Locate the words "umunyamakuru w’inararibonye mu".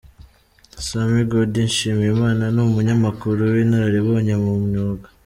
2.67-4.53